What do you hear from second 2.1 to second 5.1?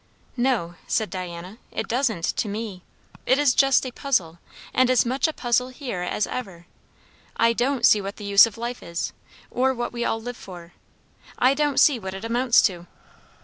to me. It is just a puzzle, and as